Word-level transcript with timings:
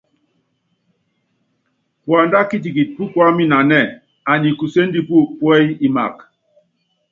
Puándá 2.03 2.39
kitikiti 2.49 2.91
púkuáminanɛ́ɛ, 2.95 3.87
anyikuséndi 4.31 4.99
pú 5.07 5.15
púɛyi 5.37 5.71
imaka. 5.87 6.23